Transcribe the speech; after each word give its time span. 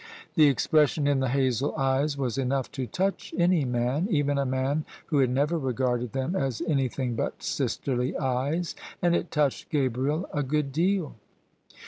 The 0.33 0.47
expression 0.47 1.05
in 1.05 1.19
the 1.19 1.29
hazel 1.29 1.75
eyes 1.75 2.17
was 2.17 2.37
enou^ 2.37 2.71
to 2.71 2.87
touch 2.87 3.35
any 3.37 3.65
man— 3.65 4.07
even 4.09 4.39
a 4.39 4.47
man 4.47 4.83
who 5.05 5.19
had 5.19 5.29
never 5.29 5.59
regarded 5.59 6.13
them 6.13 6.35
as 6.35 6.59
anything 6.67 7.13
but 7.15 7.43
sisterly 7.43 8.17
eyes: 8.17 8.73
and 8.99 9.15
it 9.15 9.29
touched 9.29 9.69
Gabriel 9.69 10.27
a 10.33 10.41
good 10.41 10.71
deal. 10.71 11.17